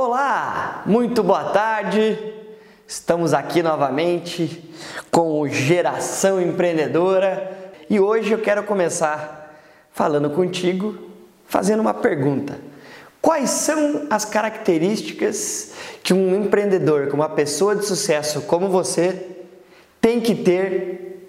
[0.00, 2.16] Olá, muito boa tarde.
[2.86, 4.72] Estamos aqui novamente
[5.10, 10.96] com o Geração Empreendedora e hoje eu quero começar falando contigo,
[11.48, 12.60] fazendo uma pergunta.
[13.20, 19.26] Quais são as características que um empreendedor, uma pessoa de sucesso como você,
[20.00, 21.28] tem que ter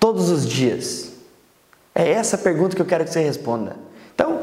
[0.00, 1.12] todos os dias?
[1.94, 3.76] É essa pergunta que eu quero que você responda.
[4.12, 4.42] Então,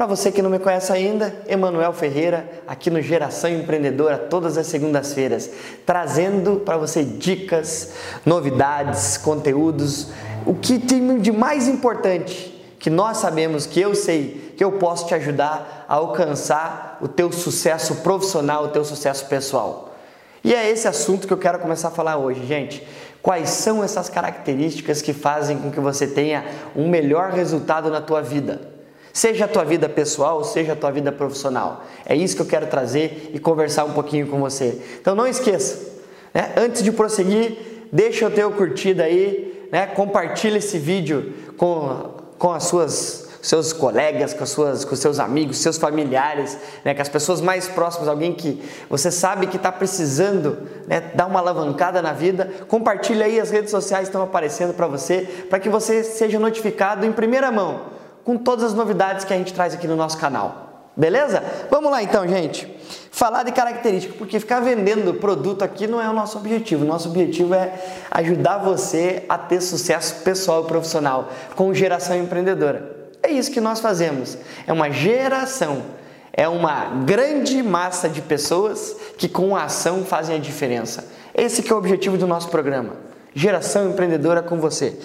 [0.00, 4.66] para você que não me conhece ainda, Emanuel Ferreira, aqui no Geração Empreendedora, todas as
[4.66, 5.50] segundas-feiras,
[5.84, 7.92] trazendo para você dicas,
[8.24, 10.08] novidades, conteúdos,
[10.46, 15.06] o que tem de mais importante que nós sabemos, que eu sei, que eu posso
[15.06, 19.94] te ajudar a alcançar o teu sucesso profissional, o teu sucesso pessoal.
[20.42, 22.82] E é esse assunto que eu quero começar a falar hoje, gente.
[23.20, 26.42] Quais são essas características que fazem com que você tenha
[26.74, 28.69] um melhor resultado na tua vida?
[29.12, 31.84] Seja a tua vida pessoal, seja a tua vida profissional.
[32.06, 34.80] É isso que eu quero trazer e conversar um pouquinho com você.
[35.00, 35.78] Então não esqueça,
[36.32, 36.52] né?
[36.56, 37.56] antes de prosseguir,
[37.92, 39.86] deixa o teu curtida aí, né?
[39.86, 45.78] compartilha esse vídeo com, com as suas seus colegas, com, suas, com seus amigos, seus
[45.78, 51.00] familiares, né, com as pessoas mais próximas, alguém que você sabe que está precisando né,
[51.14, 55.58] dar uma alavancada na vida, compartilha aí, as redes sociais estão aparecendo para você, para
[55.58, 57.98] que você seja notificado em primeira mão
[58.30, 60.84] com todas as novidades que a gente traz aqui no nosso canal.
[60.96, 61.42] Beleza?
[61.68, 62.64] Vamos lá então, gente.
[63.10, 66.84] Falar de característica, porque ficar vendendo produto aqui não é o nosso objetivo.
[66.84, 67.72] Nosso objetivo é
[68.08, 73.08] ajudar você a ter sucesso pessoal e profissional com geração empreendedora.
[73.20, 74.38] É isso que nós fazemos.
[74.64, 75.82] É uma geração,
[76.32, 81.04] é uma grande massa de pessoas que com a ação fazem a diferença.
[81.34, 82.92] Esse que é o objetivo do nosso programa.
[83.34, 84.96] Geração empreendedora com você.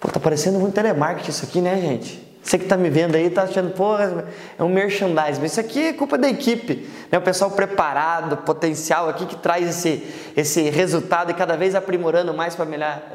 [0.00, 2.30] Pô, tá parecendo muito telemarketing isso aqui, né, gente?
[2.42, 5.44] Você que está me vendo aí está achando, pô, é um merchandising.
[5.44, 7.18] Isso aqui é culpa da equipe, né?
[7.18, 10.02] o pessoal preparado, potencial aqui que traz esse,
[10.34, 12.66] esse resultado e cada vez aprimorando mais para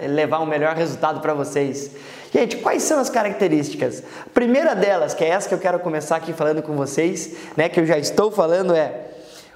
[0.07, 1.89] levar um melhor resultado para vocês.
[2.31, 4.03] Gente, quais são as características?
[4.25, 7.67] A primeira delas, que é essa que eu quero começar aqui falando com vocês, né,
[7.67, 9.05] que eu já estou falando, é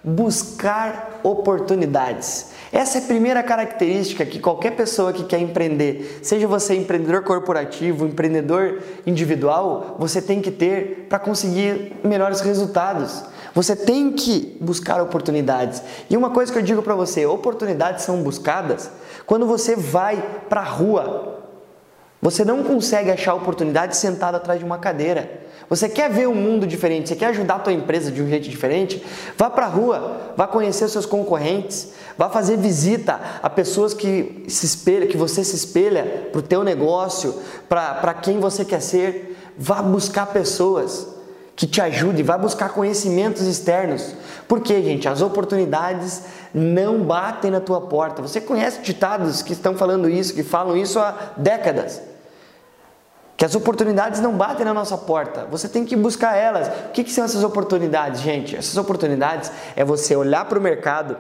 [0.04, 2.52] buscar oportunidades.
[2.72, 8.06] Essa é a primeira característica que qualquer pessoa que quer empreender, seja você empreendedor corporativo,
[8.06, 13.24] empreendedor individual, você tem que ter para conseguir melhores resultados.
[13.54, 15.82] Você tem que buscar oportunidades.
[16.10, 18.92] E uma coisa que eu digo para você, oportunidades são buscadas
[19.26, 21.40] quando você vai para a rua.
[22.22, 25.48] Você não consegue achar oportunidade sentado atrás de uma cadeira.
[25.70, 28.50] Você quer ver um mundo diferente, você quer ajudar a tua empresa de um jeito
[28.50, 29.04] diferente?
[29.38, 34.66] Vá para a rua, vá conhecer seus concorrentes, vá fazer visita a pessoas que se
[34.66, 37.36] espelha, que você se espelha para o teu negócio,
[37.70, 39.38] para quem você quer ser.
[39.56, 41.08] Vá buscar pessoas
[41.56, 44.16] que te ajudem, vá buscar conhecimentos externos.
[44.48, 48.24] Porque, gente, as oportunidades não batem na tua porta.
[48.24, 52.09] Você conhece ditados que estão falando isso, que falam isso há décadas
[53.40, 56.68] que as oportunidades não batem na nossa porta, você tem que buscar elas.
[56.68, 58.54] O que, que são essas oportunidades, gente?
[58.54, 61.16] Essas oportunidades é você olhar para o mercado,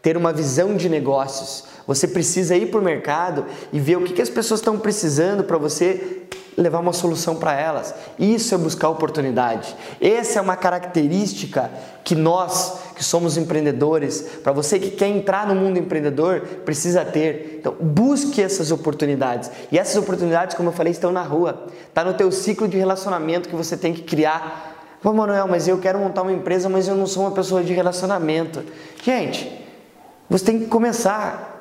[0.00, 1.64] ter uma visão de negócios.
[1.84, 5.42] Você precisa ir para o mercado e ver o que, que as pessoas estão precisando
[5.42, 7.92] para você levar uma solução para elas.
[8.16, 9.74] Isso é buscar oportunidade.
[10.00, 11.68] Essa é uma característica
[12.06, 17.56] que nós, que somos empreendedores, para você que quer entrar no mundo empreendedor, precisa ter.
[17.58, 19.50] Então, busque essas oportunidades.
[19.72, 21.66] E essas oportunidades, como eu falei, estão na rua.
[21.88, 24.98] Está no teu ciclo de relacionamento que você tem que criar.
[25.02, 27.72] Pô, Manuel, mas eu quero montar uma empresa, mas eu não sou uma pessoa de
[27.72, 28.62] relacionamento.
[29.02, 29.66] Gente,
[30.30, 31.55] você tem que começar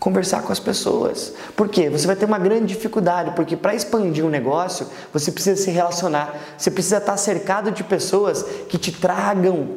[0.00, 1.34] conversar com as pessoas.
[1.54, 1.90] Por quê?
[1.90, 6.34] Você vai ter uma grande dificuldade, porque para expandir um negócio, você precisa se relacionar.
[6.56, 9.76] Você precisa estar cercado de pessoas que te tragam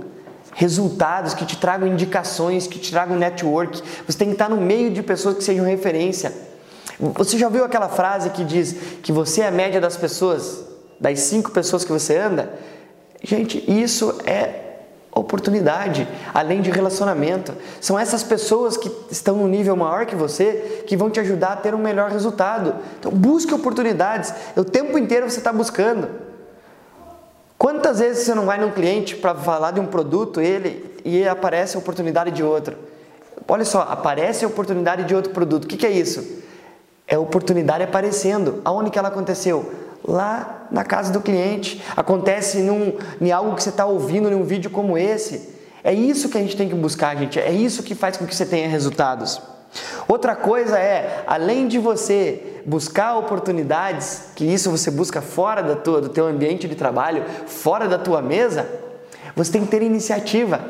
[0.53, 3.83] resultados, que te tragam indicações, que te tragam network.
[4.07, 6.33] Você tem que estar no meio de pessoas que sejam referência.
[6.99, 10.63] Você já viu aquela frase que diz que você é a média das pessoas,
[10.99, 12.53] das cinco pessoas que você anda?
[13.21, 14.62] Gente, isso é
[15.15, 17.53] oportunidade, além de relacionamento.
[17.79, 21.55] São essas pessoas que estão no nível maior que você que vão te ajudar a
[21.55, 22.75] ter um melhor resultado.
[22.99, 24.33] Então, busque oportunidades.
[24.55, 26.09] O tempo inteiro você está buscando.
[27.57, 31.77] Quantas vezes você não vai num cliente para falar de um produto ele e aparece
[31.77, 32.75] a oportunidade de outro?
[33.47, 35.65] Olha só, aparece a oportunidade de outro produto.
[35.65, 36.41] O que, que é isso?
[37.07, 38.61] É oportunidade aparecendo.
[38.65, 39.82] Aonde que ela aconteceu?
[40.05, 44.69] Lá na casa do cliente, acontece num, em algo que você está ouvindo num vídeo
[44.69, 45.53] como esse.
[45.83, 47.39] É isso que a gente tem que buscar, gente.
[47.39, 49.41] É isso que faz com que você tenha resultados.
[50.07, 55.99] Outra coisa é, além de você buscar oportunidades, que isso você busca fora da tua,
[56.01, 58.67] do teu ambiente de trabalho, fora da tua mesa,
[59.35, 60.61] Você tem que ter iniciativa.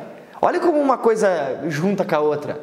[0.42, 1.28] Olha como uma coisa
[1.68, 2.60] junta com a outra.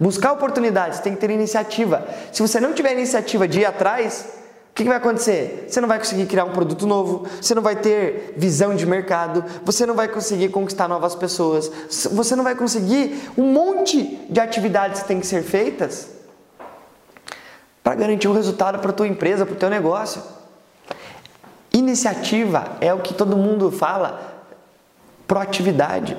[0.00, 2.04] Buscar oportunidades, tem que ter iniciativa.
[2.32, 4.26] Se você não tiver iniciativa de ir atrás,
[4.74, 5.66] o que, vai acontecer?
[5.68, 9.44] Você não vai conseguir criar um produto novo, você não vai ter visão de mercado,
[9.64, 11.70] você não vai conseguir conquistar novas pessoas,
[12.10, 16.08] você não vai conseguir um monte de atividades que têm que ser feitas
[17.84, 20.20] para garantir um resultado para a tua empresa, para o teu negócio.
[21.72, 24.42] Iniciativa é o que todo mundo fala,
[25.24, 26.16] proatividade.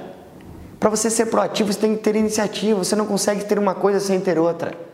[0.80, 4.00] Para você ser proativo, você tem que ter iniciativa, você não consegue ter uma coisa
[4.00, 4.85] sem ter outra.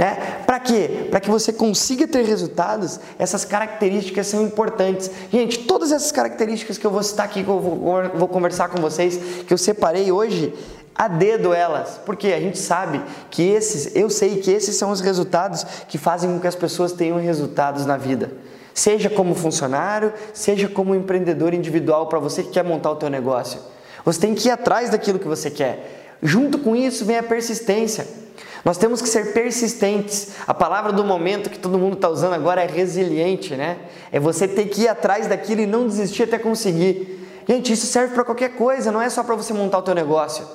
[0.00, 0.16] Né?
[0.46, 1.08] Para quê?
[1.10, 5.10] Para que você consiga ter resultados, essas características são importantes.
[5.30, 8.80] Gente, todas essas características que eu vou citar aqui, que eu vou, vou conversar com
[8.80, 10.54] vocês, que eu separei hoje,
[10.94, 15.02] a dedo elas, porque a gente sabe que esses, eu sei que esses são os
[15.02, 18.32] resultados que fazem com que as pessoas tenham resultados na vida.
[18.72, 23.60] Seja como funcionário, seja como empreendedor individual para você que quer montar o teu negócio.
[24.02, 26.16] Você tem que ir atrás daquilo que você quer.
[26.22, 28.19] Junto com isso vem a persistência.
[28.64, 30.32] Nós temos que ser persistentes.
[30.46, 33.78] A palavra do momento que todo mundo está usando agora é resiliente, né?
[34.12, 37.28] É você ter que ir atrás daquilo e não desistir até conseguir.
[37.48, 40.46] Gente, isso serve para qualquer coisa, não é só para você montar o teu negócio.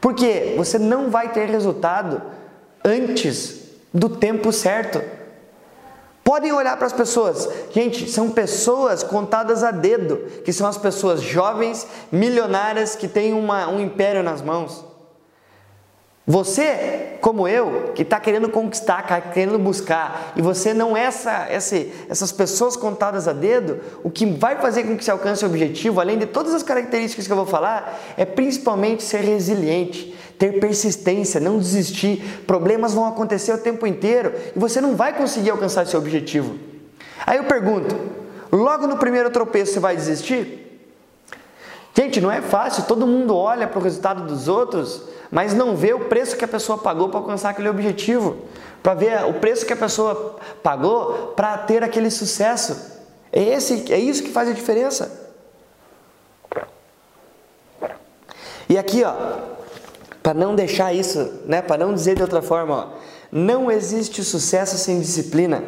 [0.00, 2.22] Porque você não vai ter resultado
[2.84, 5.02] antes do tempo certo.
[6.22, 7.48] Podem olhar para as pessoas.
[7.70, 13.68] Gente, são pessoas contadas a dedo, que são as pessoas jovens, milionárias, que têm uma,
[13.68, 14.93] um império nas mãos.
[16.26, 21.76] Você, como eu, que está querendo conquistar, querendo buscar, e você não é essa, essa,
[22.08, 26.00] essas pessoas contadas a dedo, o que vai fazer com que você alcance o objetivo,
[26.00, 31.38] além de todas as características que eu vou falar, é principalmente ser resiliente, ter persistência,
[31.38, 32.42] não desistir.
[32.46, 36.58] Problemas vão acontecer o tempo inteiro e você não vai conseguir alcançar seu objetivo.
[37.26, 37.94] Aí eu pergunto:
[38.50, 40.63] logo no primeiro tropeço você vai desistir?
[41.96, 45.92] Gente, não é fácil, todo mundo olha para o resultado dos outros mas não vê
[45.92, 48.36] o preço que a pessoa pagou para alcançar aquele objetivo,
[48.80, 53.00] para ver o preço que a pessoa pagou para ter aquele sucesso.
[53.32, 55.28] É, esse, é isso que faz a diferença.
[58.68, 59.12] E aqui, ó,
[60.22, 62.88] para não deixar isso, né, para não dizer de outra forma, ó,
[63.32, 65.64] não existe sucesso sem disciplina.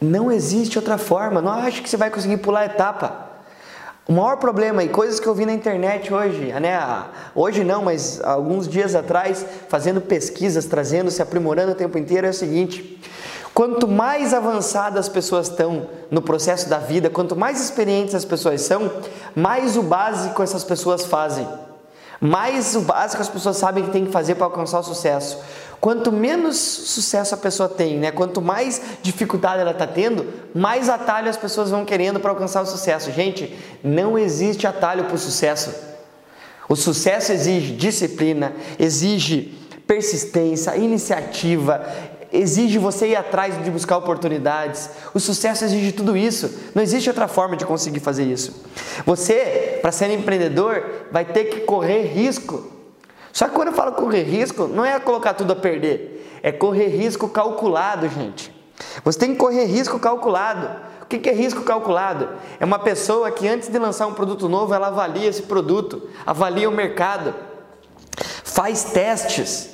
[0.00, 1.42] Não existe outra forma.
[1.42, 3.23] Não acho que você vai conseguir pular a etapa.
[4.06, 6.78] O maior problema e coisas que eu vi na internet hoje, né?
[7.34, 12.30] Hoje não, mas alguns dias atrás, fazendo pesquisas, trazendo, se aprimorando o tempo inteiro, é
[12.30, 13.00] o seguinte:
[13.54, 18.60] quanto mais avançadas as pessoas estão no processo da vida, quanto mais experientes as pessoas
[18.60, 18.90] são,
[19.34, 21.48] mais o básico essas pessoas fazem.
[22.26, 25.38] Mais o básico as pessoas sabem que tem que fazer para alcançar o sucesso.
[25.78, 28.10] Quanto menos sucesso a pessoa tem, né?
[28.10, 32.66] quanto mais dificuldade ela está tendo, mais atalho as pessoas vão querendo para alcançar o
[32.66, 33.12] sucesso.
[33.12, 35.74] Gente, não existe atalho para o sucesso.
[36.66, 41.86] O sucesso exige disciplina, exige persistência, iniciativa,
[42.34, 44.90] exige você ir atrás de buscar oportunidades.
[45.14, 46.50] O sucesso exige tudo isso.
[46.74, 48.64] Não existe outra forma de conseguir fazer isso.
[49.06, 52.72] Você, para ser empreendedor, vai ter que correr risco.
[53.32, 56.88] Só que quando eu falo correr risco, não é colocar tudo a perder, é correr
[56.88, 58.54] risco calculado, gente.
[59.04, 60.94] Você tem que correr risco calculado.
[61.02, 62.28] O que é risco calculado?
[62.58, 66.68] É uma pessoa que antes de lançar um produto novo, ela avalia esse produto, avalia
[66.68, 67.34] o mercado,
[68.42, 69.73] faz testes,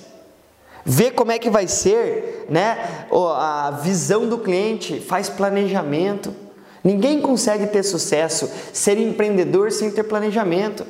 [0.85, 3.07] vê como é que vai ser, né?
[3.11, 6.35] A visão do cliente, faz planejamento.
[6.83, 10.87] Ninguém consegue ter sucesso, ser empreendedor sem ter planejamento.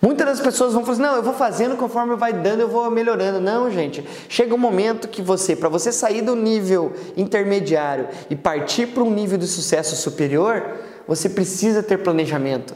[0.00, 2.90] Muitas das pessoas vão falar assim, não, eu vou fazendo conforme vai dando, eu vou
[2.90, 3.40] melhorando.
[3.40, 4.04] Não, gente.
[4.28, 9.10] Chega um momento que você, para você sair do nível intermediário e partir para um
[9.12, 12.74] nível de sucesso superior, você precisa ter planejamento.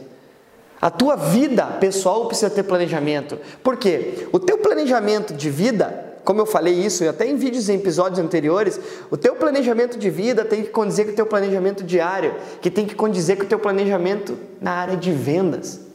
[0.79, 3.37] A tua vida pessoal precisa ter planejamento.
[3.61, 4.29] Por quê?
[4.31, 8.77] O teu planejamento de vida, como eu falei isso até em vídeos em episódios anteriores,
[9.09, 12.85] o teu planejamento de vida tem que condizer com o teu planejamento diário, que tem
[12.85, 15.87] que condizer com o teu planejamento na área de vendas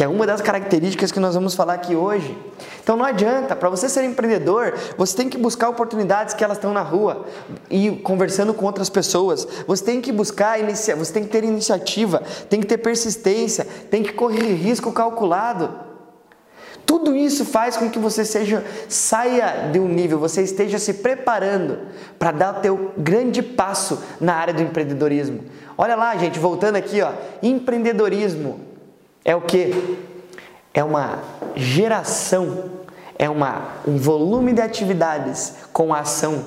[0.00, 2.34] que é uma das características que nós vamos falar aqui hoje.
[2.82, 6.72] Então não adianta, para você ser empreendedor, você tem que buscar oportunidades que elas estão
[6.72, 7.26] na rua
[7.68, 9.46] e conversando com outras pessoas.
[9.66, 10.58] Você tem que buscar,
[10.96, 15.89] você tem que ter iniciativa, tem que ter persistência, tem que correr risco calculado.
[16.84, 21.78] Tudo isso faz com que você seja saia de um nível, você esteja se preparando
[22.18, 25.40] para dar o teu grande passo na área do empreendedorismo.
[25.78, 28.60] Olha lá, gente, voltando aqui, ó, empreendedorismo
[29.24, 29.98] é o que?
[30.74, 31.20] É uma
[31.54, 32.70] geração,
[33.18, 36.44] é uma, um volume de atividades com ação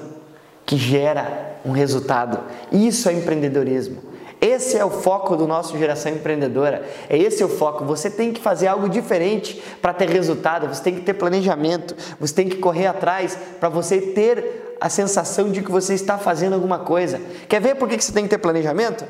[0.66, 2.40] que gera um resultado.
[2.72, 4.13] Isso é empreendedorismo.
[4.46, 6.86] Esse é o foco do nosso Geração Empreendedora.
[7.08, 7.86] É esse o foco.
[7.86, 10.68] Você tem que fazer algo diferente para ter resultado.
[10.68, 11.96] Você tem que ter planejamento.
[12.20, 16.56] Você tem que correr atrás para você ter a sensação de que você está fazendo
[16.56, 17.22] alguma coisa.
[17.48, 19.06] Quer ver por que você tem que ter planejamento?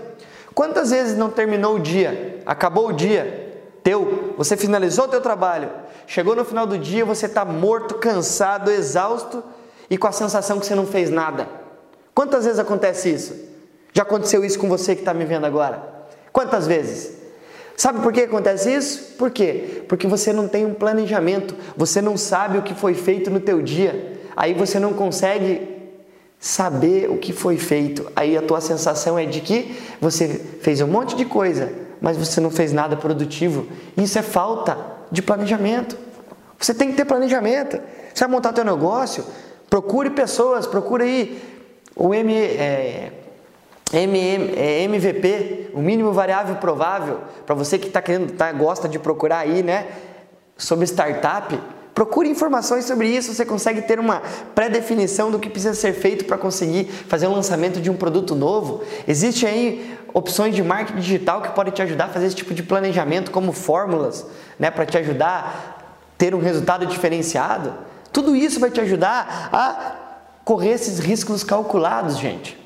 [0.53, 2.39] Quantas vezes não terminou o dia?
[2.45, 3.41] Acabou o dia
[3.83, 5.69] teu, você finalizou o teu trabalho,
[6.07, 9.43] chegou no final do dia, você está morto, cansado, exausto
[9.89, 11.49] e com a sensação que você não fez nada.
[12.15, 13.52] Quantas vezes acontece isso?
[13.93, 15.81] Já aconteceu isso com você que está me vendo agora?
[16.31, 17.13] Quantas vezes?
[17.77, 19.13] Sabe por que acontece isso?
[19.17, 19.83] Por quê?
[19.87, 23.61] Porque você não tem um planejamento, você não sabe o que foi feito no teu
[23.61, 25.73] dia, aí você não consegue
[26.39, 28.11] saber o que foi feito.
[28.15, 30.27] Aí a tua sensação é de que você
[30.61, 31.71] fez um monte de coisa,
[32.01, 33.67] mas você não fez nada produtivo.
[33.95, 34.77] Isso é falta
[35.11, 35.97] de planejamento.
[36.59, 37.79] Você tem que ter planejamento.
[38.13, 39.25] Você vai montar teu negócio,
[39.69, 41.41] procure pessoas, procure aí
[41.95, 43.11] o M, é,
[43.93, 48.97] MM, é, MVP, o mínimo variável provável, para você que está querendo, tá, gosta de
[48.97, 49.87] procurar aí, né,
[50.57, 51.59] sobre startup,
[51.93, 54.21] procure informações sobre isso, você consegue ter uma
[54.55, 58.83] pré-definição do que precisa ser feito para conseguir fazer o lançamento de um produto novo.
[59.07, 62.63] Existe aí opções de marketing digital que podem te ajudar a fazer esse tipo de
[62.63, 64.25] planejamento, como fórmulas,
[64.57, 65.83] né, para te ajudar a
[66.17, 67.73] ter um resultado diferenciado.
[68.11, 69.95] Tudo isso vai te ajudar a
[70.43, 72.62] correr esses riscos calculados, gente.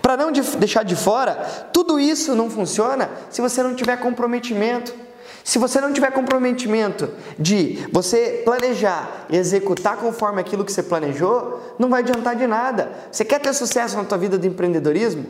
[0.00, 1.34] Para não deixar de fora,
[1.72, 4.94] tudo isso não funciona se você não tiver comprometimento.
[5.42, 11.74] Se você não tiver comprometimento de você planejar e executar conforme aquilo que você planejou,
[11.78, 12.92] não vai adiantar de nada.
[13.10, 15.24] Você quer ter sucesso na tua vida de empreendedorismo?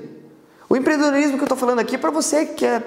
[0.69, 2.83] O empreendedorismo que eu estou falando aqui é para você que é,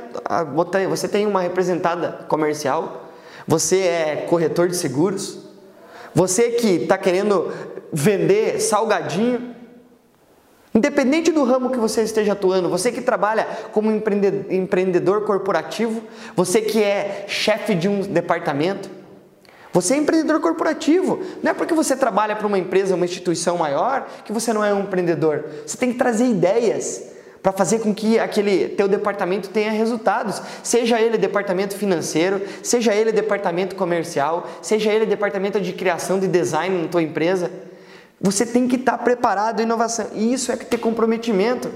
[0.90, 3.10] você tem uma representada comercial,
[3.48, 5.40] você é corretor de seguros,
[6.14, 7.52] você que está querendo
[7.92, 9.53] vender salgadinho,
[10.76, 16.02] Independente do ramo que você esteja atuando, você que trabalha como empreendedor corporativo,
[16.36, 18.90] você que é chefe de um departamento,
[19.72, 21.20] você é empreendedor corporativo.
[21.44, 24.74] Não é porque você trabalha para uma empresa, uma instituição maior, que você não é
[24.74, 25.46] um empreendedor.
[25.66, 27.04] Você tem que trazer ideias
[27.42, 30.42] para fazer com que aquele teu departamento tenha resultados.
[30.64, 36.84] Seja ele departamento financeiro, seja ele departamento comercial, seja ele departamento de criação de design
[36.84, 37.52] na tua empresa.
[38.24, 40.08] Você tem que estar preparado à inovação.
[40.14, 41.70] E isso é ter comprometimento.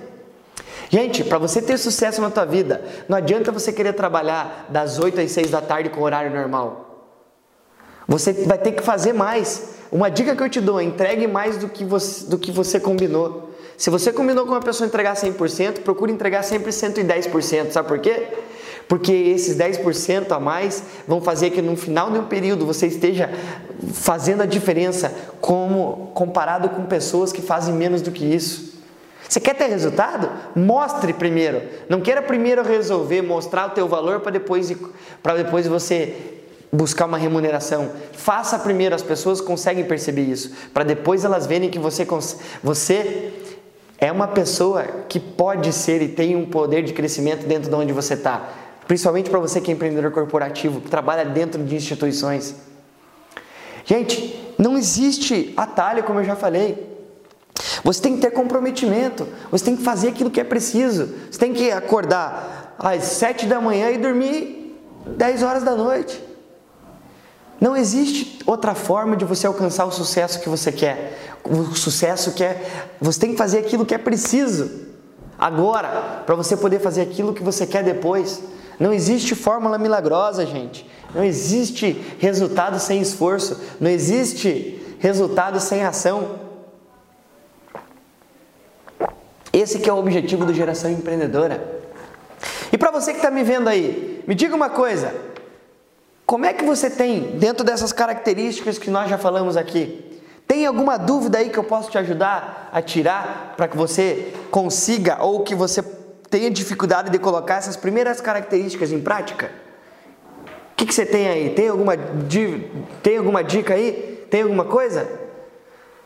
[0.89, 5.19] Gente, para você ter sucesso na tua vida, não adianta você querer trabalhar das 8
[5.19, 6.87] às 6 da tarde com horário normal.
[8.07, 9.75] Você vai ter que fazer mais.
[9.91, 13.51] Uma dica que eu te dou, entregue mais do que você, do que você combinou.
[13.77, 17.71] Se você combinou com uma pessoa entregar 100%, procure entregar sempre 110%.
[17.71, 18.25] Sabe por quê?
[18.87, 23.29] Porque esses 10% a mais vão fazer que no final de um período você esteja
[23.93, 28.77] fazendo a diferença como comparado com pessoas que fazem menos do que isso.
[29.27, 30.29] Você quer ter resultado?
[30.55, 31.61] Mostre primeiro.
[31.89, 34.73] Não queira primeiro resolver, mostrar o teu valor para depois
[35.21, 36.15] para depois você
[36.71, 37.91] buscar uma remuneração.
[38.13, 42.07] Faça primeiro, as pessoas conseguem perceber isso, para depois elas verem que você
[42.63, 43.33] você
[43.97, 47.91] é uma pessoa que pode ser e tem um poder de crescimento dentro de onde
[47.91, 48.66] você está.
[48.87, 52.55] Principalmente para você que é empreendedor corporativo, que trabalha dentro de instituições.
[53.83, 56.87] Gente, não existe atalho, como eu já falei.
[57.83, 61.09] Você tem que ter comprometimento, você tem que fazer aquilo que é preciso.
[61.29, 66.23] Você tem que acordar às sete da manhã e dormir dez horas da noite.
[67.59, 71.37] Não existe outra forma de você alcançar o sucesso que você quer.
[71.43, 72.93] O sucesso que é.
[73.01, 74.87] Você tem que fazer aquilo que é preciso
[75.39, 78.41] agora, para você poder fazer aquilo que você quer depois.
[78.79, 80.87] Não existe fórmula milagrosa, gente.
[81.13, 83.59] Não existe resultado sem esforço.
[83.79, 86.47] Não existe resultado sem ação.
[89.51, 91.81] Esse que é o objetivo do Geração Empreendedora.
[92.71, 95.13] E para você que está me vendo aí, me diga uma coisa.
[96.25, 100.97] Como é que você tem, dentro dessas características que nós já falamos aqui, tem alguma
[100.97, 105.55] dúvida aí que eu posso te ajudar a tirar para que você consiga ou que
[105.55, 105.81] você
[106.29, 109.51] tenha dificuldade de colocar essas primeiras características em prática?
[110.71, 111.49] O que, que você tem aí?
[111.51, 111.93] Tem alguma,
[113.01, 114.25] tem alguma dica aí?
[114.29, 115.07] Tem alguma coisa?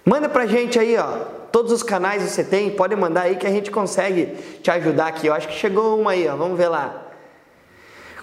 [0.06, 1.42] Manda pra gente aí, ó.
[1.52, 4.28] Todos os canais você tem, pode mandar aí que a gente consegue
[4.62, 5.28] te ajudar aqui.
[5.28, 6.36] Eu acho que chegou uma aí, ó.
[6.36, 7.08] Vamos ver lá.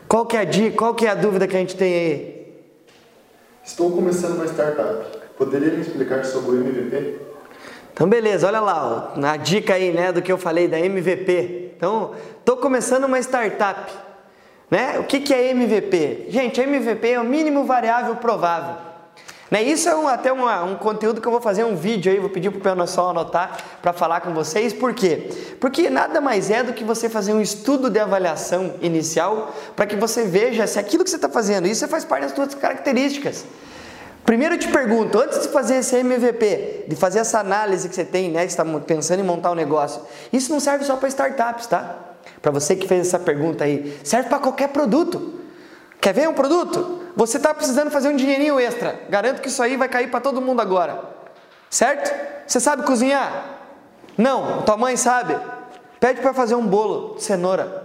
[0.09, 2.38] Qual que é a dica, qual que é a dúvida que a gente tem aí?
[3.62, 5.05] Estou começando uma startup.
[5.37, 7.19] Poderia me explicar sobre o MVP?
[7.93, 11.68] Então beleza, olha lá, ó, a dica aí, né, do que eu falei da MVP.
[11.79, 13.93] Então, estou começando uma startup,
[14.69, 14.99] né?
[14.99, 16.27] O que, que é MVP?
[16.29, 18.75] Gente, MVP é o mínimo variável provável.
[19.49, 19.63] Né?
[19.63, 22.31] Isso é um, até uma, um conteúdo que eu vou fazer um vídeo aí, vou
[22.31, 24.73] pedir para o pessoal anotar para falar com vocês.
[24.73, 25.31] Por quê?
[25.61, 29.95] Porque nada mais é do que você fazer um estudo de avaliação inicial para que
[29.95, 33.45] você veja se aquilo que você está fazendo, isso faz parte das suas características.
[34.29, 38.05] Primeiro eu te pergunto, antes de fazer esse MVP, de fazer essa análise que você
[38.05, 41.67] tem, né, que está pensando em montar um negócio, isso não serve só para startups,
[41.67, 41.97] tá?
[42.43, 45.41] Para você que fez essa pergunta aí, serve para qualquer produto.
[45.99, 47.05] Quer ver um produto?
[47.17, 49.01] Você está precisando fazer um dinheirinho extra.
[49.09, 51.05] Garanto que isso aí vai cair para todo mundo agora.
[51.71, 52.15] Certo?
[52.47, 53.61] Você sabe cozinhar?
[54.19, 55.39] Não, tua mãe sabe.
[55.99, 57.83] Pede para fazer um bolo de cenoura.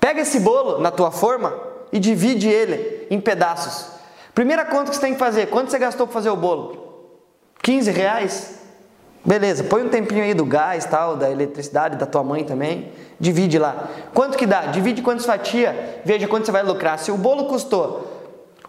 [0.00, 1.52] Pega esse bolo na tua forma
[1.92, 3.95] e divide ele em pedaços.
[4.36, 7.22] Primeira conta que você tem que fazer: quanto você gastou para fazer o bolo?
[7.62, 8.58] 15 reais?
[9.24, 12.92] Beleza, põe um tempinho aí do gás, tal, da eletricidade, da tua mãe também.
[13.18, 13.88] Divide lá.
[14.12, 14.66] Quanto que dá?
[14.66, 15.74] Divide quantas fatias,
[16.04, 16.98] veja quanto você vai lucrar.
[16.98, 18.12] Se o bolo custou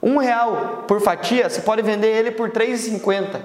[0.02, 3.42] um real por fatia, você pode vender ele por R$3,50.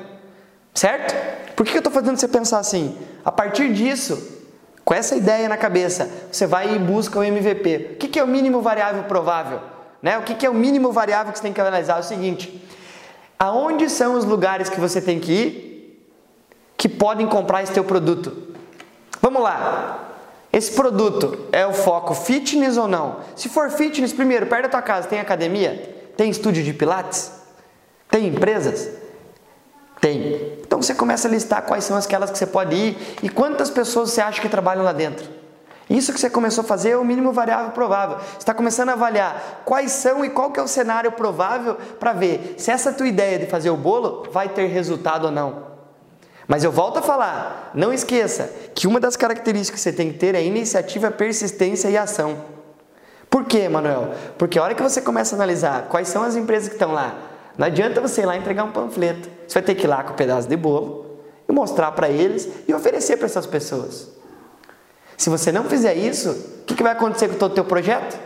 [0.72, 1.14] Certo?
[1.56, 2.96] Por que eu estou fazendo você pensar assim?
[3.24, 4.40] A partir disso,
[4.84, 7.90] com essa ideia na cabeça, você vai e busca o MVP.
[7.94, 9.71] O que é o mínimo variável provável?
[10.02, 10.18] Né?
[10.18, 11.96] O que é o mínimo variável que você tem que analisar?
[11.96, 12.62] É o seguinte:
[13.38, 15.72] aonde são os lugares que você tem que ir
[16.76, 18.36] que podem comprar esse teu produto.
[19.20, 20.08] Vamos lá.
[20.52, 23.20] Esse produto é o foco fitness ou não?
[23.36, 26.10] Se for fitness, primeiro, perto da tua casa tem academia?
[26.16, 27.32] Tem estúdio de pilates?
[28.10, 28.90] Tem empresas?
[30.00, 30.58] Tem.
[30.60, 34.10] Então você começa a listar quais são aquelas que você pode ir e quantas pessoas
[34.10, 35.41] você acha que trabalham lá dentro.
[35.90, 38.18] Isso que você começou a fazer é o mínimo variável provável.
[38.18, 42.12] Você está começando a avaliar quais são e qual que é o cenário provável para
[42.12, 45.72] ver se essa tua ideia de fazer o bolo vai ter resultado ou não.
[46.46, 50.18] Mas eu volto a falar, não esqueça que uma das características que você tem que
[50.18, 52.36] ter é iniciativa, persistência e ação.
[53.30, 54.14] Por quê, Manuel?
[54.36, 57.14] Porque a hora que você começa a analisar quais são as empresas que estão lá,
[57.56, 59.28] não adianta você ir lá entregar um panfleto.
[59.46, 62.48] Você vai ter que ir lá com um pedaço de bolo e mostrar para eles
[62.66, 64.21] e oferecer para essas pessoas.
[65.22, 68.18] Se você não fizer isso, o que, que vai acontecer com todo o teu projeto?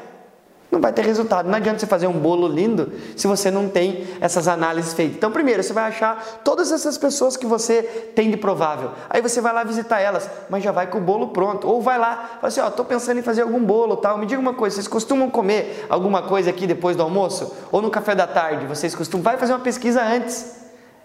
[0.72, 1.46] não vai ter resultado.
[1.46, 5.16] Não adianta você fazer um bolo lindo se você não tem essas análises feitas.
[5.16, 7.82] Então, primeiro, você vai achar todas essas pessoas que você
[8.14, 8.92] tem de provável.
[9.10, 11.68] Aí você vai lá visitar elas, mas já vai com o bolo pronto.
[11.68, 14.16] Ou vai lá, fala assim, ó, tô pensando em fazer algum bolo, tal.
[14.16, 17.90] Me diga uma coisa, vocês costumam comer alguma coisa aqui depois do almoço ou no
[17.90, 18.66] café da tarde?
[18.66, 20.56] Vocês costumam vai fazer uma pesquisa antes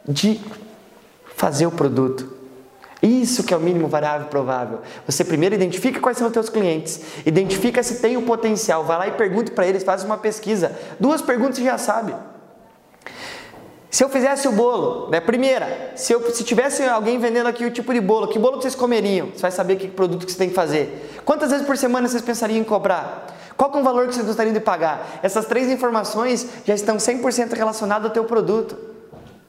[0.07, 0.41] de
[1.35, 2.40] fazer o produto.
[3.01, 4.81] Isso que é o mínimo variável provável.
[5.07, 9.07] Você primeiro identifica quais são os teus clientes, identifica se tem o potencial, vai lá
[9.07, 10.77] e pergunta para eles, faz uma pesquisa.
[10.99, 12.13] Duas perguntas você já sabe.
[13.89, 15.19] Se eu fizesse o bolo, né?
[15.19, 18.73] Primeira, se, eu, se tivesse alguém vendendo aqui o tipo de bolo, que bolo vocês
[18.73, 19.31] comeriam?
[19.35, 21.21] Você vai saber que produto que você tem que fazer.
[21.25, 23.27] Quantas vezes por semana vocês pensariam em cobrar?
[23.57, 25.19] Qual é o valor que vocês gostariam de pagar?
[25.21, 28.77] Essas três informações já estão 100% relacionadas ao teu produto.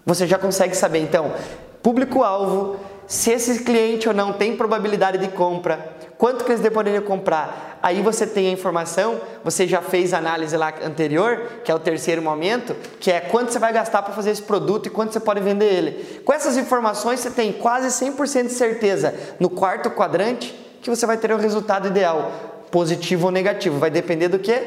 [0.04, 0.98] Você já consegue saber.
[0.98, 1.32] Então,
[1.80, 2.76] público-alvo,
[3.12, 7.79] se esse cliente ou não tem probabilidade de compra, quanto que eles poderiam comprar.
[7.83, 11.79] Aí você tem a informação, você já fez a análise lá anterior, que é o
[11.79, 15.20] terceiro momento, que é quanto você vai gastar para fazer esse produto e quanto você
[15.20, 16.22] pode vender ele.
[16.25, 21.18] Com essas informações você tem quase 100% de certeza no quarto quadrante que você vai
[21.18, 22.33] ter o resultado ideal,
[22.70, 23.79] positivo ou negativo.
[23.79, 24.59] Vai depender do que?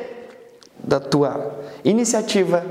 [0.78, 2.64] Da tua iniciativa,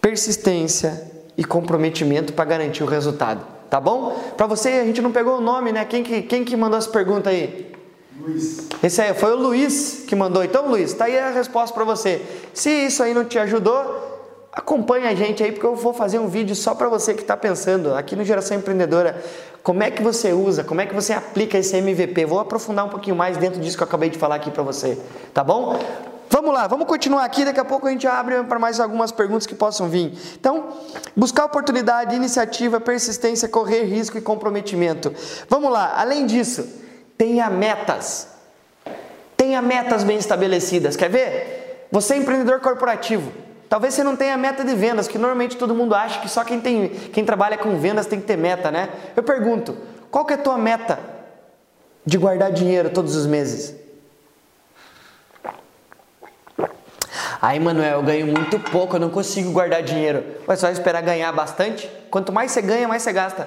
[0.00, 3.55] persistência e comprometimento para garantir o resultado.
[3.76, 4.18] Tá bom?
[4.38, 5.84] Para você, a gente não pegou o nome, né?
[5.84, 7.74] Quem que, quem que mandou essa pergunta aí?
[8.18, 8.68] Luiz.
[8.82, 10.42] Esse aí foi o Luiz que mandou.
[10.42, 12.22] Então, Luiz, tá aí a resposta para você.
[12.54, 13.84] Se isso aí não te ajudou,
[14.50, 17.36] acompanha a gente aí, porque eu vou fazer um vídeo só para você que está
[17.36, 19.22] pensando aqui no Geração Empreendedora.
[19.62, 22.24] Como é que você usa, como é que você aplica esse MVP?
[22.24, 24.98] Vou aprofundar um pouquinho mais dentro disso que eu acabei de falar aqui para você,
[25.34, 25.78] tá bom?
[26.28, 29.46] Vamos lá, vamos continuar aqui, daqui a pouco a gente abre para mais algumas perguntas
[29.46, 30.12] que possam vir.
[30.38, 30.68] Então,
[31.16, 35.14] buscar oportunidade, iniciativa, persistência, correr risco e comprometimento.
[35.48, 36.66] Vamos lá, além disso,
[37.16, 38.28] tenha metas.
[39.36, 40.96] Tenha metas bem estabelecidas.
[40.96, 41.86] Quer ver?
[41.92, 43.32] Você é empreendedor corporativo.
[43.68, 46.60] Talvez você não tenha meta de vendas, que normalmente todo mundo acha que só quem,
[46.60, 48.88] tem, quem trabalha com vendas tem que ter meta, né?
[49.16, 49.76] Eu pergunto,
[50.10, 50.98] qual que é a tua meta
[52.04, 53.85] de guardar dinheiro todos os meses?
[57.46, 60.24] Aí, Manuel, eu ganho muito pouco, eu não consigo guardar dinheiro.
[60.48, 61.88] Mas vai esperar ganhar bastante?
[62.10, 63.46] Quanto mais você ganha, mais você gasta.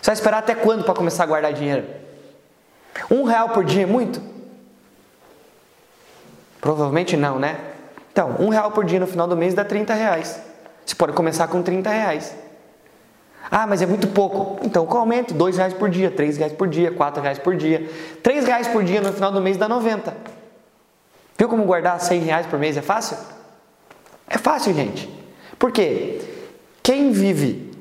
[0.00, 1.84] Vai esperar até quando para começar a guardar dinheiro?
[3.10, 4.22] Um real por dia é muito?
[6.60, 7.58] Provavelmente não, né?
[8.12, 10.40] Então, um real por dia no final do mês dá 30 reais.
[10.86, 12.36] Você pode começar com 30 reais.
[13.50, 14.64] Ah, mas é muito pouco.
[14.64, 15.34] Então, qual aumento?
[15.34, 17.90] Dois reais por dia, três reais por dia, quatro reais por dia.
[18.22, 20.29] Três reais por dia no final do mês dá 90.
[21.40, 23.16] Viu como guardar 100 reais por mês é fácil?
[24.28, 25.08] É fácil, gente.
[25.58, 26.20] Por quê?
[26.82, 27.72] Quem vive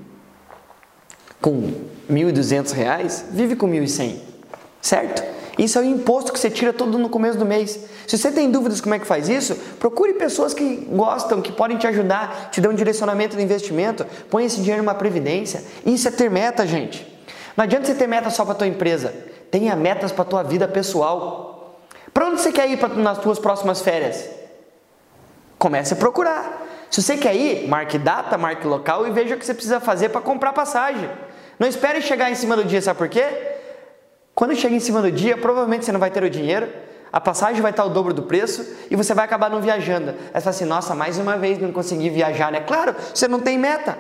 [1.42, 1.74] com R$
[2.10, 4.16] 1.200 vive com R$ 1.100,
[4.82, 5.22] certo?
[5.58, 7.78] Isso é o imposto que você tira todo no começo do mês.
[8.08, 11.78] Se você tem dúvidas como é que faz isso, procure pessoas que gostam, que podem
[11.78, 15.62] te ajudar, te dão um direcionamento de investimento, põe esse dinheiro numa previdência.
[15.86, 17.06] Isso é ter meta, gente.
[17.58, 19.14] Não adianta você ter meta só para tua empresa.
[19.52, 21.59] Tenha metas para tua vida pessoal.
[22.14, 24.30] Para onde você quer ir nas tuas próximas férias?
[25.58, 26.68] Comece a procurar.
[26.90, 30.10] Se você quer ir, marque data, marque local e veja o que você precisa fazer
[30.10, 31.10] para comprar passagem.
[31.60, 33.26] Não espere chegar em cima do dia, sabe por quê?
[34.34, 36.70] Quando chega em cima do dia, provavelmente você não vai ter o dinheiro,
[37.12, 40.12] a passagem vai estar o dobro do preço e você vai acabar não viajando.
[40.12, 42.62] Aí você fala assim, nossa, mais uma vez não consegui viajar, né?
[42.62, 43.98] Claro, você não tem meta.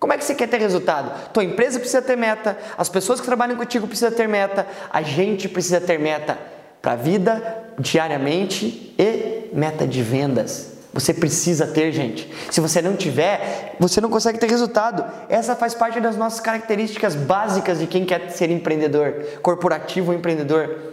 [0.00, 1.30] Como é que você quer ter resultado?
[1.32, 5.48] Tua empresa precisa ter meta, as pessoas que trabalham contigo precisam ter meta, a gente
[5.48, 6.38] precisa ter meta
[6.84, 10.74] para a vida diariamente e meta de vendas.
[10.92, 12.30] Você precisa ter, gente.
[12.50, 15.02] Se você não tiver, você não consegue ter resultado.
[15.30, 20.92] Essa faz parte das nossas características básicas de quem quer ser empreendedor, corporativo ou empreendedor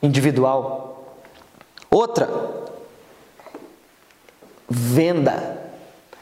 [0.00, 1.18] individual.
[1.90, 2.30] Outra,
[4.70, 5.62] venda.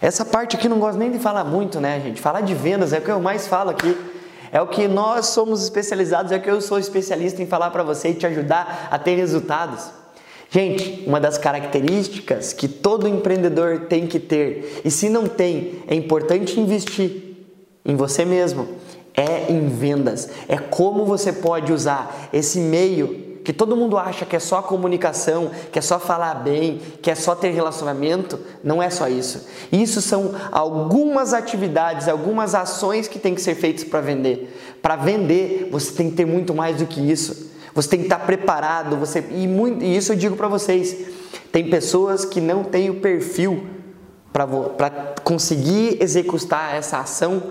[0.01, 2.19] Essa parte aqui não gosto nem de falar muito, né, gente?
[2.19, 4.14] Falar de vendas é o que eu mais falo aqui.
[4.55, 7.83] É o que nós somos especializados, é o que eu sou especialista em falar para
[7.83, 9.91] você e te ajudar a ter resultados.
[10.49, 15.97] Gente, uma das características que todo empreendedor tem que ter, e se não tem, é
[15.97, 17.35] importante investir
[17.85, 18.69] em você mesmo,
[19.13, 20.29] é em vendas.
[20.49, 25.51] É como você pode usar esse meio que todo mundo acha que é só comunicação,
[25.71, 29.47] que é só falar bem, que é só ter relacionamento, não é só isso.
[29.71, 34.79] Isso são algumas atividades, algumas ações que têm que ser feitas para vender.
[34.81, 37.53] Para vender, você tem que ter muito mais do que isso.
[37.75, 40.97] Você tem que estar preparado, você e, muito, e isso eu digo para vocês.
[41.53, 43.67] Tem pessoas que não têm o perfil
[44.33, 47.43] para conseguir executar essa ação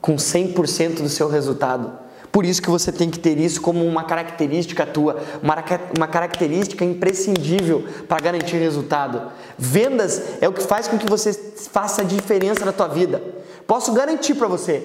[0.00, 2.00] com 100% do seu resultado.
[2.32, 7.84] Por isso que você tem que ter isso como uma característica tua, uma, característica imprescindível
[8.08, 9.30] para garantir resultado.
[9.58, 11.34] Vendas é o que faz com que você
[11.70, 13.22] faça a diferença na tua vida.
[13.66, 14.82] Posso garantir para você,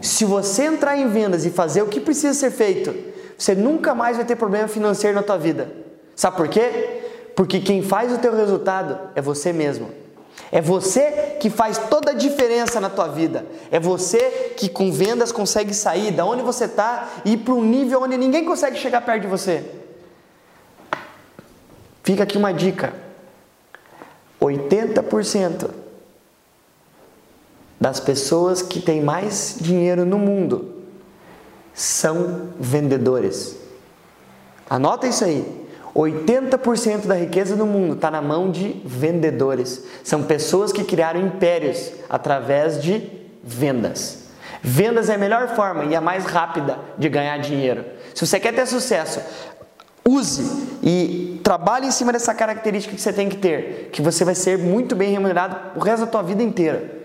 [0.00, 2.94] se você entrar em vendas e fazer o que precisa ser feito,
[3.36, 5.70] você nunca mais vai ter problema financeiro na tua vida.
[6.16, 7.02] Sabe por quê?
[7.36, 10.03] Porque quem faz o teu resultado é você mesmo.
[10.50, 13.44] É você que faz toda a diferença na tua vida.
[13.70, 17.64] É você que com vendas consegue sair da onde você está e ir para um
[17.64, 19.64] nível onde ninguém consegue chegar perto de você.
[22.02, 22.94] Fica aqui uma dica.
[24.40, 25.70] 80%
[27.80, 30.74] das pessoas que têm mais dinheiro no mundo
[31.72, 33.56] são vendedores.
[34.70, 35.63] Anota isso aí.
[35.94, 39.84] 80% da riqueza do mundo está na mão de vendedores.
[40.02, 43.08] São pessoas que criaram impérios através de
[43.42, 44.24] vendas.
[44.60, 47.84] Vendas é a melhor forma e a mais rápida de ganhar dinheiro.
[48.14, 49.20] Se você quer ter sucesso,
[50.04, 50.42] use
[50.82, 54.58] e trabalhe em cima dessa característica que você tem que ter, que você vai ser
[54.58, 57.02] muito bem remunerado o resto da tua vida inteira.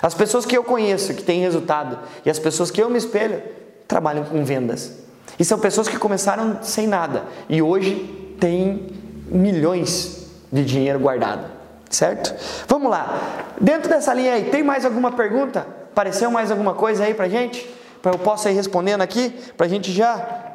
[0.00, 3.42] As pessoas que eu conheço que têm resultado e as pessoas que eu me espelho
[3.86, 5.02] trabalham com vendas.
[5.38, 8.88] E são pessoas que começaram sem nada e hoje têm
[9.28, 11.46] milhões de dinheiro guardado,
[11.88, 12.34] certo?
[12.66, 13.46] Vamos lá.
[13.60, 15.64] Dentro dessa linha aí, tem mais alguma pergunta?
[15.92, 17.64] Apareceu mais alguma coisa aí pra gente?
[18.02, 20.54] Para eu possa ir respondendo aqui, pra gente já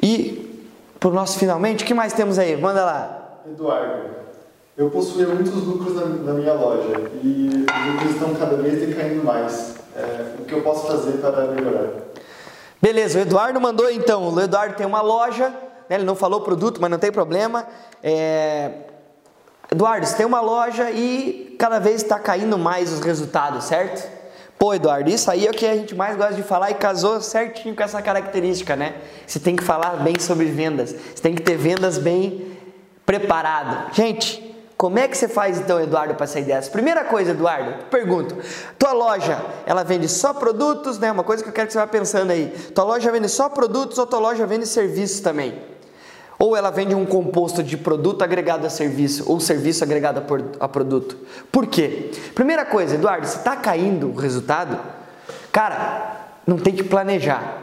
[0.00, 0.64] e
[1.00, 1.82] pro nosso finalmente.
[1.82, 2.56] O que mais temos aí?
[2.56, 3.40] Manda lá.
[3.50, 4.10] Eduardo.
[4.76, 9.24] Eu possuía muitos lucros na, na, minha loja e os lucros estão cada vez decaindo
[9.24, 9.74] mais.
[9.96, 11.90] É, o que eu posso fazer para melhorar?
[12.80, 14.32] Beleza, o Eduardo mandou então.
[14.32, 15.52] O Eduardo tem uma loja,
[15.88, 17.66] né, ele não falou produto, mas não tem problema.
[18.02, 18.70] É...
[19.70, 24.08] Eduardo, você tem uma loja e cada vez está caindo mais os resultados, certo?
[24.58, 27.20] Pô, Eduardo, isso aí é o que a gente mais gosta de falar e casou
[27.20, 28.94] certinho com essa característica, né?
[29.26, 32.56] Você tem que falar bem sobre vendas, você tem que ter vendas bem
[33.04, 33.92] preparado.
[33.94, 36.70] Gente, como é que você faz então, Eduardo, para sair dessa?
[36.70, 38.36] Primeira coisa, Eduardo, pergunto:
[38.78, 41.10] tua loja, ela vende só produtos, né?
[41.10, 42.48] Uma coisa que eu quero que você vá pensando aí.
[42.74, 45.58] Tua loja vende só produtos ou tua loja vende serviços também?
[46.38, 50.22] Ou ela vende um composto de produto agregado a serviço ou serviço agregado
[50.58, 51.16] a produto?
[51.50, 52.10] Por quê?
[52.34, 54.78] Primeira coisa, Eduardo, se está caindo o resultado,
[55.52, 57.58] cara, não tem que planejar.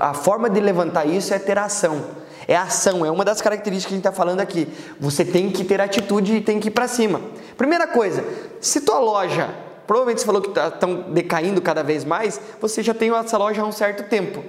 [0.00, 2.20] A forma de levantar isso é ter ação.
[2.46, 4.68] É ação, é uma das características que a gente está falando aqui.
[4.98, 7.20] Você tem que ter atitude e tem que ir para cima.
[7.56, 8.24] Primeira coisa,
[8.60, 9.50] se tua loja,
[9.86, 13.62] provavelmente você falou que estão tá, decaindo cada vez mais, você já tem essa loja
[13.62, 14.42] há um certo tempo.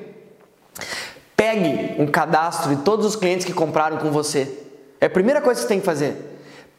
[1.41, 4.47] Pegue um cadastro de todos os clientes que compraram com você.
[4.99, 6.15] É a primeira coisa que você tem que fazer.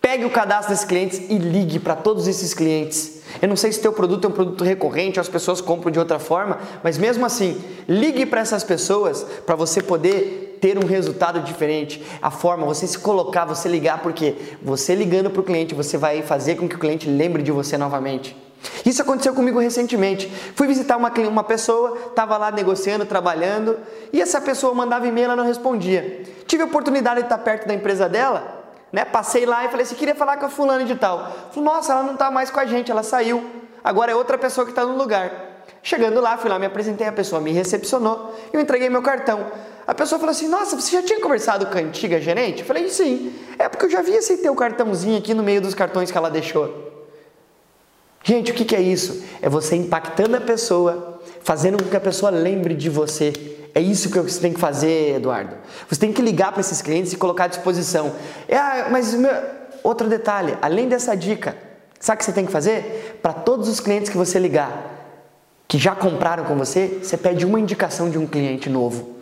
[0.00, 3.22] Pegue o cadastro desses clientes e ligue para todos esses clientes.
[3.42, 5.98] Eu não sei se teu produto é um produto recorrente ou as pessoas compram de
[5.98, 11.40] outra forma, mas mesmo assim, ligue para essas pessoas para você poder ter um resultado
[11.40, 12.00] diferente.
[12.22, 16.22] A forma, você se colocar, você ligar, porque você ligando para o cliente, você vai
[16.22, 18.36] fazer com que o cliente lembre de você novamente.
[18.84, 20.28] Isso aconteceu comigo recentemente.
[20.54, 23.78] Fui visitar uma, uma pessoa, estava lá negociando, trabalhando,
[24.12, 26.22] e essa pessoa mandava e-mail, ela não respondia.
[26.46, 29.04] Tive a oportunidade de estar perto da empresa dela, né?
[29.04, 31.32] Passei lá e falei assim, queria falar com a fulana de tal.
[31.50, 33.44] Falei, nossa, ela não está mais com a gente, ela saiu.
[33.82, 35.30] Agora é outra pessoa que está no lugar.
[35.82, 39.50] Chegando lá, fui lá, me apresentei, a pessoa me recepcionou eu entreguei meu cartão.
[39.84, 42.60] A pessoa falou assim, nossa, você já tinha conversado com a antiga gerente?
[42.60, 43.34] Eu falei, sim.
[43.58, 46.30] É porque eu já vi esse teu cartãozinho aqui no meio dos cartões que ela
[46.30, 46.91] deixou.
[48.24, 49.24] Gente, o que, é isso?
[49.40, 53.32] É você impactando a pessoa, fazendo com que a pessoa lembre de você
[53.74, 55.56] é isso que você tem que fazer, Eduardo.
[55.88, 58.12] Você tem que ligar para esses clientes e colocar à disposição.
[58.46, 59.32] É, ah, mas meu...
[59.82, 61.56] outro detalhe, além dessa dica,
[61.98, 63.18] sabe o que você tem que fazer?
[63.22, 64.90] Para todos os clientes que você ligar,
[65.66, 69.16] que já compraram com você, você pede uma indicação de um cliente novo.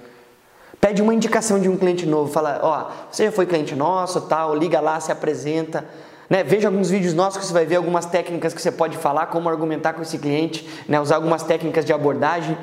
[0.81, 4.57] Pede uma indicação de um cliente novo, fala, ó, você já foi cliente nosso, tal,
[4.57, 5.85] liga lá, se apresenta.
[6.31, 6.45] Né?
[6.45, 9.49] Veja alguns vídeos nossos que você vai ver algumas técnicas que você pode falar, como
[9.49, 11.01] argumentar com esse cliente, né?
[11.01, 12.57] usar algumas técnicas de abordagem.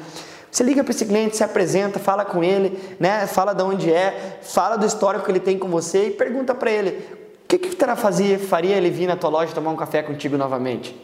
[0.50, 3.28] Você liga para esse cliente, se apresenta, fala com ele, né?
[3.28, 6.72] fala de onde é, fala do histórico que ele tem com você e pergunta para
[6.72, 6.92] ele
[7.44, 10.38] o que, que terá fazia, faria ele vir na tua loja tomar um café contigo
[10.38, 10.96] novamente.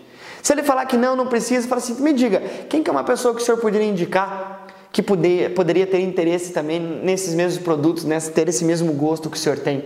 [0.41, 3.03] Se ele falar que não, não precisa, fala assim, me diga, quem que é uma
[3.03, 8.03] pessoa que o senhor poderia indicar que poder, poderia ter interesse também nesses mesmos produtos,
[8.03, 9.85] nessa, ter esse mesmo gosto que o senhor tem?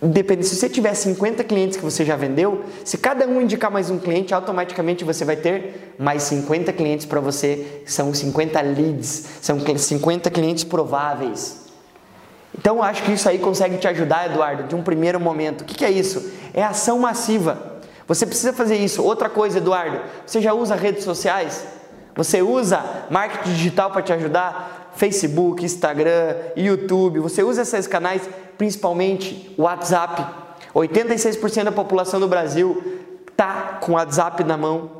[0.00, 3.90] Depende, se você tiver 50 clientes que você já vendeu, se cada um indicar mais
[3.90, 9.60] um cliente, automaticamente você vai ter mais 50 clientes para você, são 50 leads, são
[9.60, 11.66] 50 clientes prováveis.
[12.58, 15.60] Então acho que isso aí consegue te ajudar, Eduardo, de um primeiro momento.
[15.60, 16.32] O que, que é isso?
[16.54, 17.76] É ação massiva.
[18.08, 19.02] Você precisa fazer isso.
[19.02, 21.66] Outra coisa, Eduardo, você já usa redes sociais?
[22.14, 24.86] Você usa marketing digital para te ajudar?
[24.96, 28.22] Facebook, Instagram, YouTube, você usa esses canais,
[28.56, 30.24] principalmente o WhatsApp.
[30.74, 33.00] 86% da população do Brasil
[33.36, 34.90] tá com o WhatsApp na mão.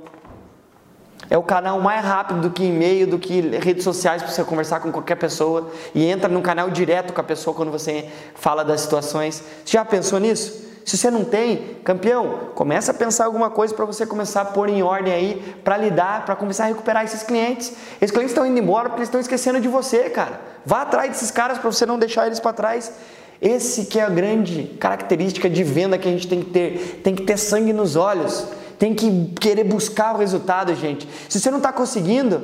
[1.28, 4.80] É o canal mais rápido do que e-mail, do que redes sociais para você conversar
[4.80, 8.82] com qualquer pessoa e entra num canal direto com a pessoa quando você fala das
[8.82, 9.42] situações.
[9.64, 10.66] Você já pensou nisso?
[10.86, 14.68] Se você não tem, campeão, começa a pensar alguma coisa para você começar a pôr
[14.68, 17.72] em ordem aí, para lidar, para começar a recuperar esses clientes.
[18.00, 20.40] Esses clientes estão indo embora porque eles estão esquecendo de você, cara.
[20.64, 22.92] Vá atrás desses caras para você não deixar eles para trás.
[23.40, 27.00] Esse que é a grande característica de venda que a gente tem que ter.
[27.02, 28.46] Tem que ter sangue nos olhos.
[28.78, 31.08] Tem que querer buscar o resultado, gente.
[31.28, 32.42] Se você não está conseguindo,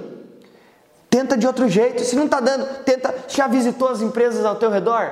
[1.09, 2.05] tenta de outro jeito.
[2.05, 3.15] Se não está dando, tenta.
[3.29, 5.11] Já visitou as empresas ao teu redor?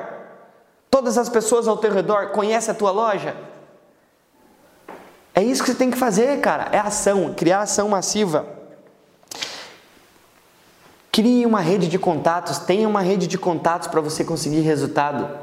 [0.90, 3.34] Todas as pessoas ao teu redor conhecem a tua loja?
[5.34, 6.68] É isso que você tem que fazer, cara.
[6.72, 8.46] É ação, criar ação massiva.
[11.12, 15.39] Crie uma rede de contatos, tenha uma rede de contatos para você conseguir resultado.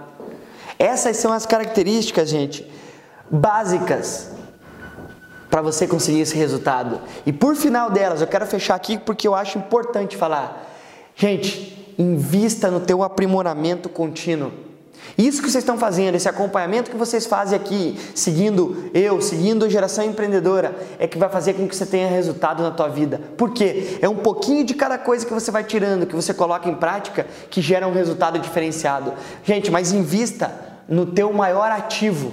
[0.80, 2.70] Essas são as características, gente,
[3.30, 4.32] básicas
[5.50, 7.02] para você conseguir esse resultado.
[7.26, 10.66] E por final delas, eu quero fechar aqui porque eu acho importante falar.
[11.16, 14.52] Gente, invista no teu aprimoramento contínuo.
[15.18, 19.70] Isso que vocês estão fazendo, esse acompanhamento que vocês fazem aqui, seguindo eu, seguindo a
[19.70, 23.22] geração empreendedora, é que vai fazer com que você tenha resultado na tua vida.
[23.38, 23.98] Por quê?
[24.02, 27.26] É um pouquinho de cada coisa que você vai tirando, que você coloca em prática,
[27.50, 29.14] que gera um resultado diferenciado.
[29.44, 32.32] Gente, mas invista no teu maior ativo,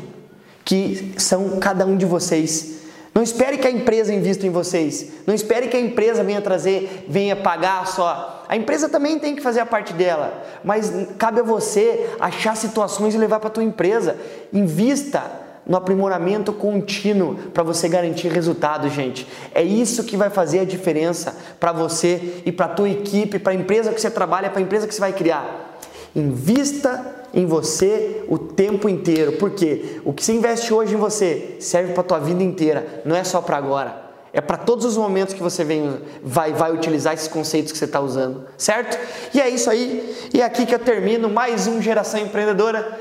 [0.64, 2.74] que são cada um de vocês.
[3.14, 5.12] Não espere que a empresa invista em vocês.
[5.24, 8.44] Não espere que a empresa venha trazer, venha pagar só.
[8.48, 13.14] A empresa também tem que fazer a parte dela, mas cabe a você achar situações
[13.14, 14.16] e levar para a tua empresa.
[14.52, 15.22] Invista
[15.66, 19.26] no aprimoramento contínuo para você garantir resultado, gente.
[19.54, 23.52] É isso que vai fazer a diferença para você e para a tua equipe, para
[23.52, 25.78] a empresa que você trabalha, para a empresa que você vai criar.
[26.14, 31.92] Invista em você o tempo inteiro, porque o que você investe hoje em você serve
[31.92, 34.04] para tua vida inteira, não é só para agora.
[34.32, 37.84] É para todos os momentos que você vem, vai, vai utilizar esses conceitos que você
[37.84, 38.98] está usando, certo?
[39.32, 40.28] E é isso aí.
[40.34, 42.98] E é aqui que eu termino mais um Geração Empreendedora.